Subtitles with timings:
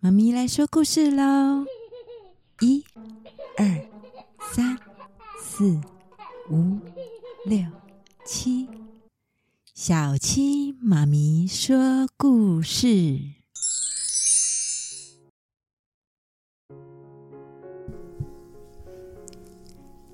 [0.00, 1.64] 妈咪来说故事喽！
[2.60, 2.84] 一、
[3.58, 3.86] 二、
[4.52, 4.78] 三、
[5.42, 5.80] 四、
[6.50, 6.78] 五、
[7.44, 7.58] 六、
[8.24, 8.68] 七，
[9.74, 13.20] 小七妈咪说故事。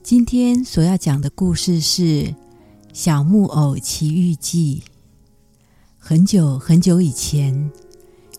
[0.02, 2.02] 今天所要讲的故事是
[2.92, 4.82] 《小木偶奇遇记》。
[5.96, 7.70] 很久很久以前，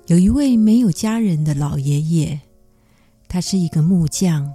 [0.07, 2.38] 有一位没有家人的老爷爷，
[3.30, 4.52] 他是一个木匠，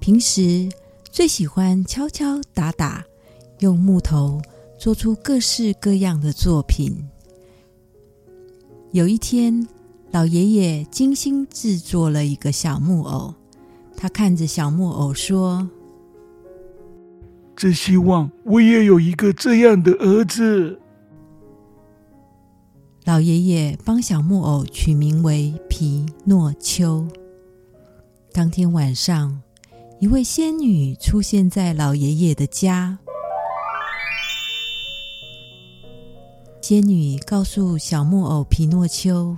[0.00, 0.70] 平时
[1.10, 3.04] 最喜欢敲敲打打，
[3.58, 4.40] 用木头
[4.78, 6.96] 做出各式各样的作品。
[8.92, 9.68] 有一天，
[10.10, 13.34] 老爷爷精心制作了一个小木偶，
[13.94, 15.68] 他看着小木偶说
[17.54, 20.80] ：“真希望我也有一个这样的儿子。”
[23.06, 27.06] 老爷爷帮小木偶取名为皮诺丘。
[28.30, 29.40] 当天晚上，
[30.00, 32.98] 一位仙女出现在老爷爷的家。
[36.60, 39.34] 仙女告诉小木偶皮诺丘：“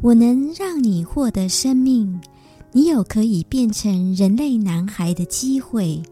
[0.00, 2.18] 我能让你获得生命，
[2.72, 6.02] 你有可以变成人类男孩的机会，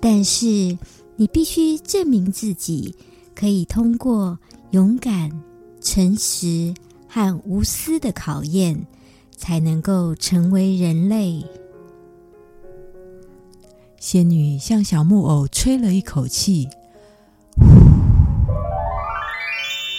[0.00, 0.78] 但是
[1.16, 2.94] 你必须证明自己
[3.34, 4.38] 可以通过。”
[4.76, 5.30] 勇敢、
[5.80, 6.74] 诚实
[7.08, 8.86] 和无私的考验，
[9.34, 11.42] 才能够成为人类。
[13.98, 16.68] 仙女向小木偶吹了一口气，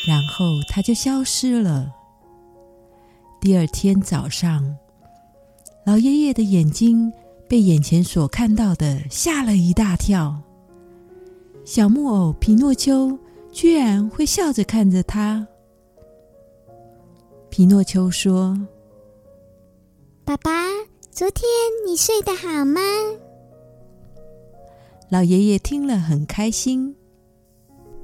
[0.08, 1.92] 然后她就消失了。
[3.42, 4.76] 第二天早上，
[5.88, 7.12] 老爷爷的眼睛
[7.50, 10.40] 被眼前所看到的吓了一大跳。
[11.66, 13.18] 小木偶皮诺丘。
[13.58, 15.48] 居然会笑着看着他。
[17.50, 18.56] 皮诺丘说
[20.24, 20.52] ：“爸爸，
[21.10, 21.44] 昨天
[21.88, 22.80] 你睡得好吗？”
[25.10, 26.96] 老爷爷听了很开心。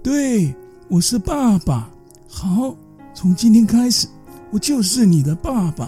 [0.01, 0.51] 对，
[0.89, 1.87] 我是爸爸。
[2.27, 2.75] 好，
[3.13, 4.07] 从今天开始，
[4.49, 5.87] 我就是你的爸爸。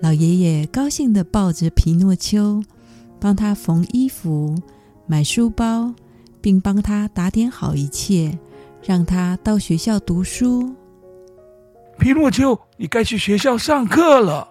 [0.00, 2.62] 老爷爷高兴的抱着皮诺丘，
[3.18, 4.54] 帮他缝衣服、
[5.08, 5.92] 买书包。
[6.40, 8.38] 并帮他打点好一切，
[8.82, 10.74] 让他到学校读书。
[11.98, 14.48] 皮诺丘，你该去学校上课了。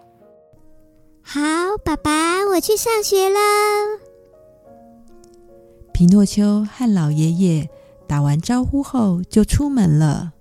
[1.22, 1.42] 好，
[1.84, 3.40] 爸爸，我去上学了。
[5.94, 7.70] 皮诺丘和老爷爷
[8.08, 10.34] 打完招呼后就出门了。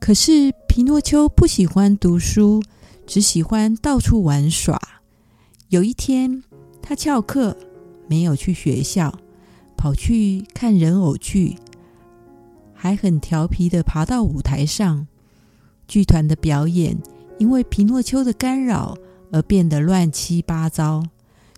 [0.00, 2.62] 可是皮诺丘不喜欢读书，
[3.06, 4.80] 只喜欢到处玩耍。
[5.68, 6.42] 有一天，
[6.80, 7.56] 他翘课。
[8.08, 9.16] 没有去学校，
[9.76, 11.56] 跑去看人偶剧，
[12.74, 15.06] 还很调皮地爬到舞台上。
[15.86, 16.98] 剧团的表演
[17.38, 18.96] 因为皮诺丘的干扰
[19.30, 21.04] 而变得乱七八糟。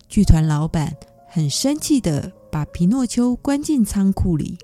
[0.07, 0.95] 剧团老板
[1.27, 4.57] 很生气地把皮诺丘关进仓库里。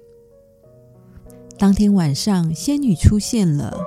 [1.57, 3.79] 当天晚上，仙女出现了。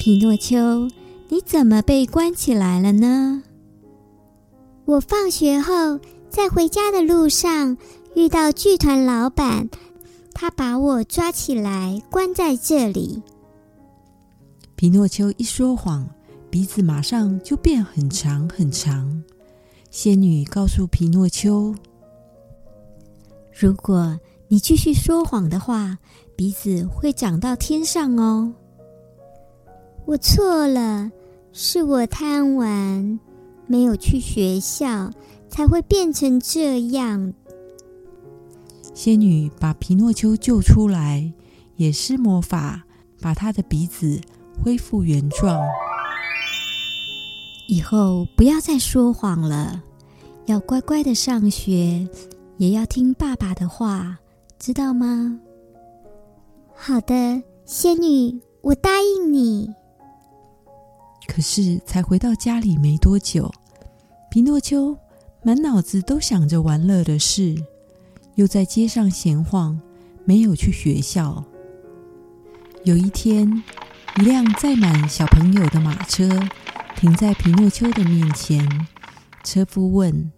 [0.00, 0.88] 皮诺丘，
[1.28, 3.42] 你怎么被关起来了呢？
[4.86, 5.98] 我放学后
[6.30, 7.76] 在回家的路上
[8.14, 9.68] 遇到剧团老板，
[10.32, 13.20] 他把我抓起来关在这里。
[14.76, 16.08] 皮诺丘一说谎，
[16.50, 19.24] 鼻子马上就变很长很长。
[19.90, 21.74] 仙女告诉皮诺丘
[23.58, 24.16] ：“如果
[24.46, 25.98] 你继续说谎的话，
[26.36, 28.54] 鼻子会长到天上哦。”
[30.06, 31.10] 我错了，
[31.52, 33.18] 是我贪玩。
[33.66, 35.10] 没有去学校，
[35.48, 37.32] 才会变成这样。
[38.94, 41.32] 仙女把皮诺丘救出来，
[41.76, 42.82] 也施魔法，
[43.20, 44.20] 把他的鼻子
[44.62, 45.60] 恢复原状。
[47.68, 49.82] 以后不要再说谎了，
[50.46, 52.08] 要乖乖的上学，
[52.58, 54.16] 也要听爸爸的话，
[54.58, 55.38] 知道吗？
[56.74, 59.68] 好的，仙女，我答应你。
[61.36, 63.52] 可是，才回到家里没多久，
[64.30, 64.96] 皮诺丘
[65.42, 67.54] 满脑子都想着玩乐的事，
[68.36, 69.78] 又在街上闲晃，
[70.24, 71.44] 没有去学校。
[72.84, 73.62] 有一天，
[74.16, 76.26] 一辆载满小朋友的马车
[76.96, 78.66] 停在皮诺丘的面前，
[79.44, 80.32] 车夫问：“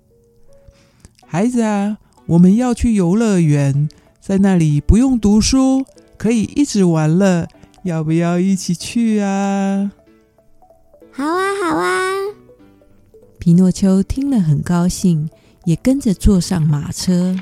[1.25, 3.89] 孩子啊，我们要去游乐园，
[4.21, 5.85] 在那里不用读书，
[6.17, 7.47] 可以一直玩乐，
[7.85, 9.93] 要不要一起去啊？”
[11.19, 12.13] 好啊，好啊！
[13.41, 15.29] 皮诺丘听了很高兴，
[15.65, 17.37] 也跟着坐上马车。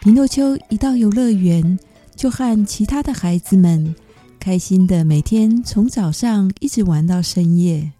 [0.00, 1.76] 皮诺丘一到游乐园，
[2.14, 3.92] 就和其他的孩子们
[4.38, 7.90] 开心的每天从早上一直玩到深夜。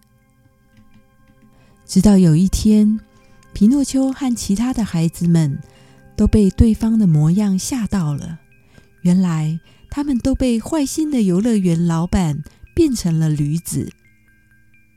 [1.85, 3.01] 直到有一天，
[3.53, 5.61] 皮诺丘和其他的孩子们
[6.17, 8.39] 都被对方的模样吓到了。
[9.03, 9.59] 原来
[9.91, 12.43] 他们都被坏心的游乐园老板
[12.75, 13.93] 变成了驴子。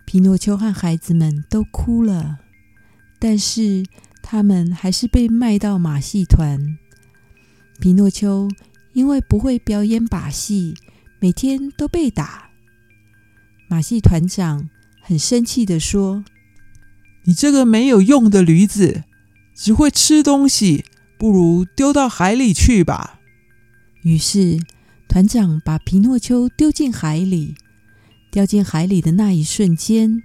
[0.05, 2.39] 皮诺丘和孩子们都哭了，
[3.19, 3.85] 但是
[4.21, 6.77] 他们还是被卖到马戏团。
[7.79, 8.49] 皮诺丘
[8.93, 10.73] 因为不会表演把戏，
[11.19, 12.49] 每天都被打。
[13.69, 14.69] 马戏团长
[15.01, 16.25] 很生气地说
[17.25, 19.03] ：“你这个没有用的驴子，
[19.55, 20.85] 只会吃东西，
[21.19, 23.19] 不如丢到海里去吧。”
[24.01, 24.59] 于是
[25.09, 27.55] 团长把皮诺丘丢进海里。
[28.31, 30.21] 掉进海里的那一瞬间，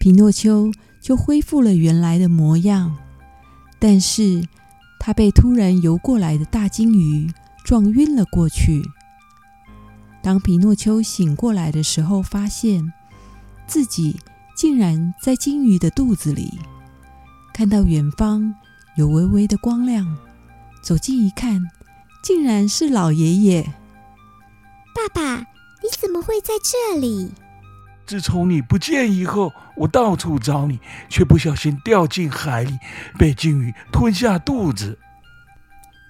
[0.00, 2.96] 皮诺丘就恢复了原来的模样。
[3.78, 4.42] 但是，
[4.98, 7.32] 他被突然游过来的大鲸鱼
[7.64, 8.82] 撞晕了过去。
[10.20, 12.92] 当皮诺丘醒过来的时候，发现
[13.68, 14.18] 自己
[14.56, 16.58] 竟然在鲸鱼的肚子里。
[17.54, 18.52] 看到远方
[18.96, 20.18] 有微微的光亮，
[20.82, 21.62] 走近一看，
[22.20, 23.74] 竟然是老爷爷。
[25.08, 25.46] 爸爸。
[25.80, 27.32] 你怎么会在这里？
[28.04, 32.76] 自从你不见以后，我到处找你，却不小心掉进海里，
[33.16, 34.98] 被鲸鱼吞下肚子。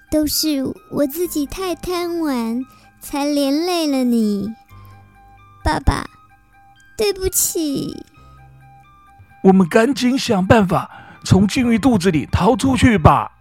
[0.09, 2.65] 都是我自己太贪玩，
[2.99, 4.51] 才连累了你，
[5.63, 6.03] 爸爸，
[6.97, 8.03] 对不起。
[9.43, 10.89] 我们赶紧想办法
[11.23, 13.31] 从鲸鱼肚子里逃出去吧。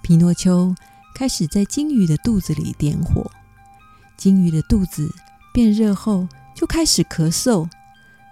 [0.00, 0.72] 皮诺丘
[1.18, 3.28] 开始在金鱼的肚子里点火。
[4.16, 5.12] 金鱼的肚子
[5.52, 7.68] 变热后，就开始咳嗽。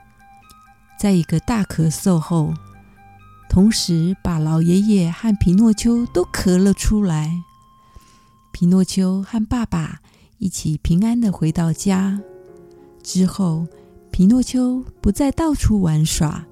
[0.98, 2.54] 在一个大咳嗽后，
[3.50, 7.44] 同时把老爷爷和皮诺丘都咳了出来。
[8.54, 10.00] 皮诺丘和爸爸
[10.38, 12.22] 一起平安的回到家。
[13.04, 13.68] 之后，
[14.12, 16.46] 皮诺丘不再到处玩耍，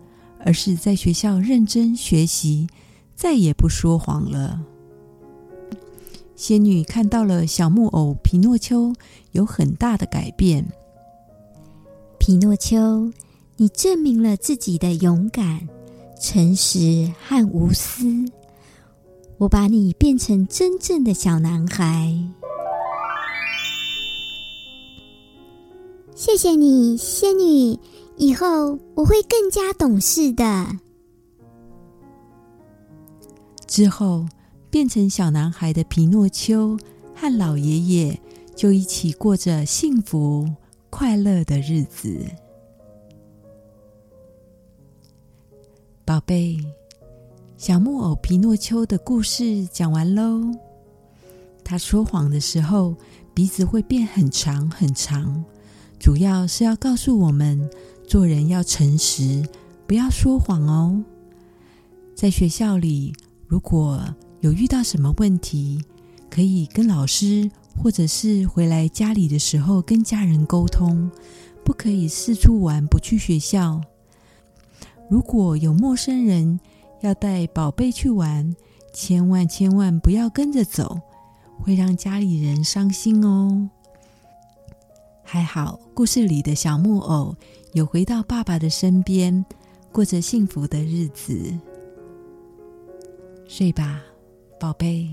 [0.46, 2.68] 而是在学校认真学习。
[3.16, 4.60] 再也不说谎了。
[6.36, 8.92] 仙女看到了小木偶皮诺丘
[9.34, 10.66] 有很大的改变。
[12.18, 13.12] 皮诺丘，
[13.58, 15.70] 你证明了自己的勇敢、
[16.20, 18.26] 诚实和无私。
[19.38, 22.18] 我把你变成真正的小男孩。
[26.16, 27.78] 谢谢你，仙女。
[28.18, 30.80] 以后我会更加懂事的。
[33.68, 34.28] 之后，
[34.70, 36.78] 变成小男孩的皮诺丘
[37.16, 38.22] 和老爷爷
[38.56, 40.50] 就一起过着幸福
[40.90, 42.26] 快乐的日子。
[46.04, 46.58] 宝贝，
[47.56, 50.42] 小木偶皮诺丘的故事讲完喽。
[51.64, 52.94] 他说谎的时候，
[53.34, 55.46] 鼻子会变很长很长，
[55.98, 57.70] 主要是要告诉我们
[58.12, 59.42] 做人要诚实，
[59.88, 61.02] 不要说谎哦。
[62.14, 63.16] 在学校里。
[63.48, 64.04] 如果
[64.42, 65.82] 有遇到什么问题，
[66.30, 67.50] 可以跟老师，
[67.82, 71.10] 或者是回来家里的时候跟家人沟通，
[71.64, 73.80] 不可以四处玩，不去学校。
[75.10, 76.60] 如果有陌生人
[77.00, 78.54] 要带宝贝去玩，
[78.94, 81.00] 千万千万不要跟着走，
[81.62, 83.70] 会让家里人伤心哦。
[85.24, 87.38] 还好，故事里的小木偶
[87.74, 89.46] 有回到爸爸的身边，
[89.92, 91.58] 过着幸福的日子。
[93.48, 94.02] 睡吧，
[94.60, 95.10] 宝贝。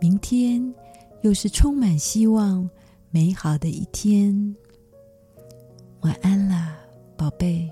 [0.00, 0.74] 明天
[1.22, 2.68] 又是充满希望、
[3.10, 4.54] 美好的一天。
[6.00, 6.76] 晚安了，
[7.16, 7.70] 宝贝。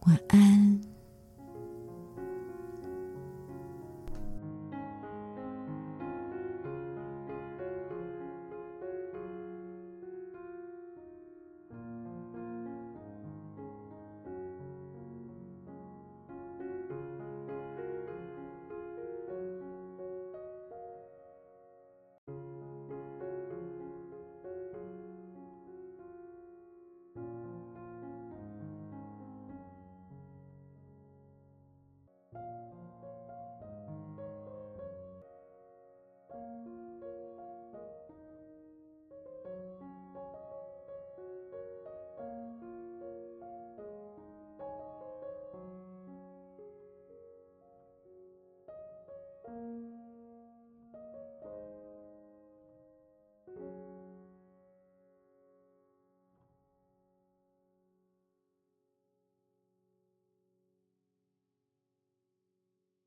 [0.00, 0.80] 晚安。